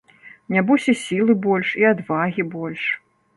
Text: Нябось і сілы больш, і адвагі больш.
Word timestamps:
Нябось 0.53 0.87
і 0.93 0.95
сілы 1.01 1.35
больш, 1.43 1.75
і 1.83 1.87
адвагі 1.91 2.47
больш. 2.57 2.89